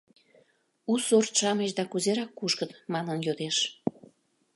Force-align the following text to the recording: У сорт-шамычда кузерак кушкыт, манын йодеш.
У 0.91 0.93
сорт-шамычда 1.05 1.83
кузерак 1.91 2.31
кушкыт, 2.39 2.71
манын 2.93 3.17
йодеш. 3.25 3.57